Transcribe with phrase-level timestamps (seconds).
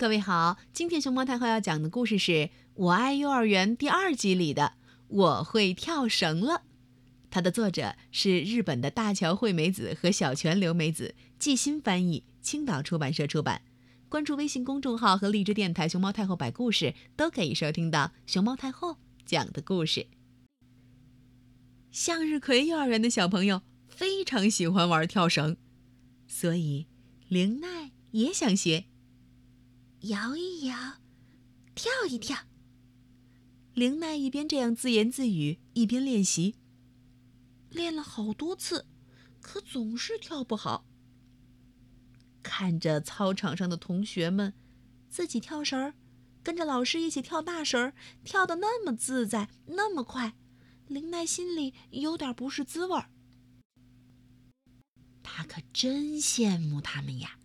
[0.00, 2.32] 各位好，今天熊猫太后要讲的故事是
[2.72, 4.72] 《我爱幼儿园》第二集里的
[5.08, 6.62] “我会跳绳了”。
[7.28, 13.60] 它的作者是日本的大桥惠美子和小泉留美子，季新翻译，青岛出版社出版。
[14.08, 18.96] 关注微信公众号和荔枝电台“熊猫太后摆故事”，都可以收听到熊猫太后
[19.26, 20.06] 讲的故事。
[21.90, 25.58] 向日葵幼儿园的小朋友非常喜欢玩跳绳，
[26.26, 26.86] 所以
[27.28, 28.86] 玲奈也想学。
[30.02, 30.74] 摇一摇，
[31.74, 32.38] 跳一跳。
[33.74, 36.54] 玲奈一边这样自言自语，一边练习。
[37.68, 38.86] 练了好多次，
[39.40, 40.86] 可总是跳不好。
[42.42, 44.54] 看着操场上的同学们，
[45.10, 45.94] 自己跳绳儿，
[46.42, 47.94] 跟着老师一起跳大绳儿，
[48.24, 50.34] 跳得那么自在，那么快，
[50.86, 53.10] 玲奈心里有点不是滋味儿。
[55.22, 57.39] 她可真羡慕他们呀。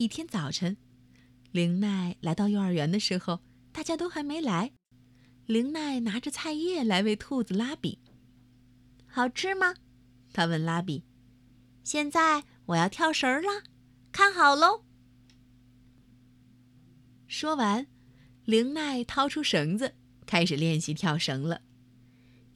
[0.00, 0.78] 一天早晨，
[1.52, 4.72] 玲奈来到幼儿园的时候，大家都还没来。
[5.44, 7.98] 玲奈拿着菜叶来喂兔子拉比。
[9.06, 9.74] 好吃吗？
[10.32, 11.04] 他问拉比。
[11.84, 13.64] 现在我要跳绳了，
[14.10, 14.84] 看好喽。
[17.26, 17.86] 说完，
[18.46, 21.60] 玲奈掏出绳子，开始练习跳绳了。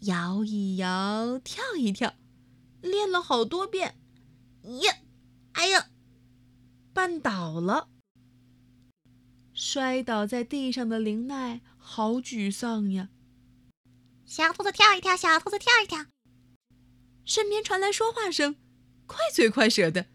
[0.00, 2.14] 摇一摇，跳一跳，
[2.80, 3.96] 练了好多遍。
[4.80, 4.94] 呀，
[5.52, 5.90] 哎呀！
[6.94, 7.88] 绊倒了，
[9.52, 13.08] 摔倒在地上的玲奈好沮丧呀。
[14.24, 16.06] 小兔子跳一跳，小兔子跳一跳。
[17.24, 18.56] 身边传来说话声，
[19.06, 20.06] 快嘴快舌的。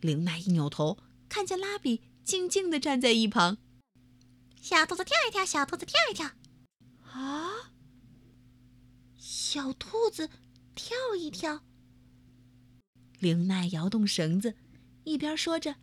[0.00, 3.58] 玲奈一扭头，看见拉比静静的站在一旁。
[4.60, 6.32] 小兔子跳一跳，小兔子跳一跳。
[7.12, 7.72] 啊！
[9.16, 10.28] 小兔子
[10.74, 11.62] 跳一跳。
[13.20, 14.56] 玲奈摇动绳子，
[15.04, 15.76] 一边说着。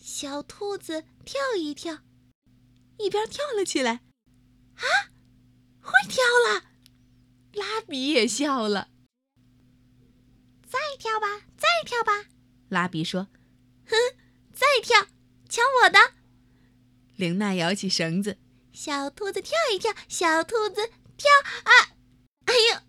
[0.00, 1.98] 小兔子跳一跳，
[2.98, 4.00] 一边跳了起来。
[4.74, 4.84] 啊，
[5.80, 6.64] 会跳了！
[7.52, 8.88] 拉比也笑了。
[10.66, 12.30] 再跳吧，再跳吧！
[12.68, 13.28] 拉比说
[13.86, 13.96] ：“哼，
[14.52, 15.08] 再跳，
[15.48, 15.98] 抢我的！”
[17.16, 18.38] 玲娜摇起绳子，
[18.72, 21.28] 小兔子跳一跳，小兔子跳
[21.64, 21.96] 啊！
[22.46, 22.84] 哎呀，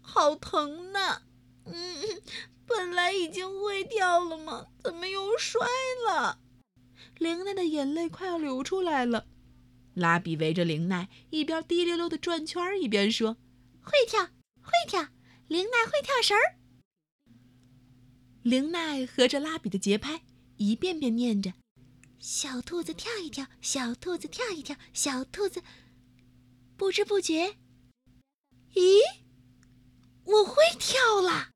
[0.00, 1.22] 好疼呐！
[1.66, 2.22] 嗯。
[2.70, 4.68] 本来已经会跳了吗？
[4.84, 5.66] 怎么又摔
[6.06, 6.38] 了？
[7.18, 9.26] 玲奈的眼泪快要流出来了。
[9.94, 13.36] 拉比围着玲奈，一边滴溜溜的转圈，一边说
[13.82, 14.24] ：“会跳，
[14.62, 15.08] 会跳，
[15.48, 16.56] 玲奈会跳绳儿。”
[18.42, 20.22] 玲奈合着拉比的节拍，
[20.56, 21.52] 一遍遍念着
[22.20, 25.62] ：“小兔子跳一跳，小兔子跳一跳，小兔子。”
[26.78, 27.56] 不知不觉，
[28.74, 29.00] 咦，
[30.24, 31.49] 我会跳了。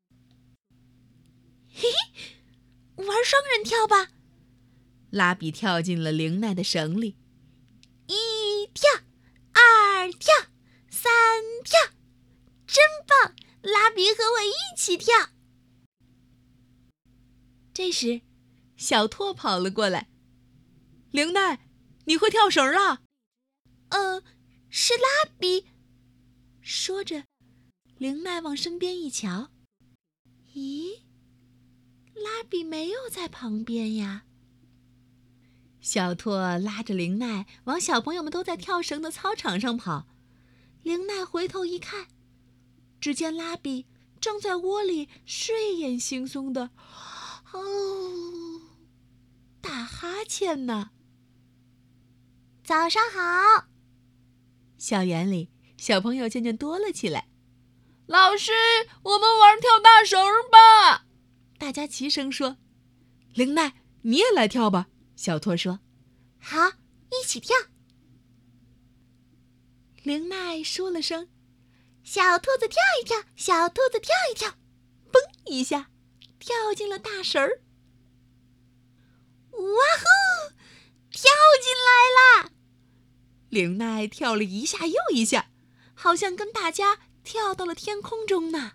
[1.77, 4.13] 嘿嘿，玩双人跳吧！
[5.11, 7.17] 拉比跳进了玲奈的绳里，
[8.07, 8.89] 一跳，
[9.53, 10.33] 二跳，
[10.89, 11.13] 三
[11.65, 11.79] 跳，
[12.67, 13.35] 真棒！
[13.63, 15.31] 拉比和我一起跳。
[17.73, 18.21] 这时，
[18.77, 20.09] 小拓跑了过来
[21.11, 21.69] ：“玲奈，
[22.05, 23.03] 你会跳绳了
[23.91, 24.23] ？”“嗯，
[24.71, 25.67] 是拉比。”
[26.63, 27.25] 说着，
[27.99, 29.51] 玲奈往身边一瞧，
[32.45, 34.25] 比没有在旁边呀。
[35.81, 40.07] 小拓拉着玲奈往小朋友们都在跳绳的操场上跑。
[40.83, 42.07] 玲奈回头一看，
[43.01, 43.87] 只见拉比
[44.21, 46.71] 正在窝里睡眼惺忪的，
[47.53, 48.61] 哦，
[49.61, 50.91] 打哈欠呢。
[52.63, 53.67] 早上好。
[54.79, 57.29] 校园里小朋友渐渐多了起来。
[58.07, 58.53] 老师，
[59.03, 61.04] 我们玩跳大绳吧。
[61.65, 62.59] 大家齐声说
[63.33, 65.81] ：“玲奈，你也来跳吧。”小托说
[66.39, 66.73] ：“好，
[67.09, 67.57] 一起跳。”
[70.05, 71.31] 玲奈说了声
[72.05, 74.59] ：“小兔子跳一跳，小兔子跳一跳。”
[75.11, 75.91] 嘣一下，
[76.39, 77.63] 跳进了大绳儿。
[79.53, 80.53] 哇呼，
[81.11, 81.31] 跳
[81.63, 82.51] 进来啦！
[83.49, 85.51] 玲奈跳了一下又一下，
[85.95, 88.73] 好像跟大家跳到了天空中呢，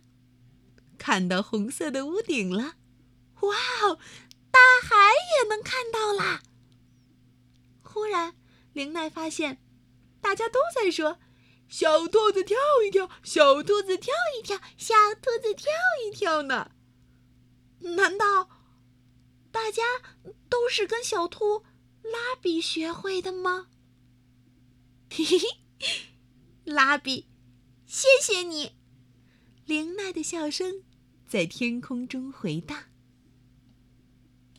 [0.98, 2.78] 看到红色的屋顶了。
[3.42, 4.00] 哇哦，
[4.52, 6.44] 大海也能看到啦！
[7.82, 8.36] 忽然，
[8.74, 9.62] 玲奈发现，
[10.22, 11.20] 大家都在说
[11.70, 15.72] ：“小兔子跳一跳，小兔子跳一跳，小兔子跳
[16.06, 16.72] 一跳呢。”
[17.96, 18.50] 难道
[19.52, 19.84] 大家
[20.50, 21.64] 都是跟小兔
[22.02, 23.68] 拉比学会的吗？
[25.10, 25.48] 嘿嘿嘿，
[26.66, 27.30] 拉比，
[27.86, 28.74] 谢谢你！
[29.66, 30.84] 玲奈的笑声
[31.28, 32.89] 在天空中回荡。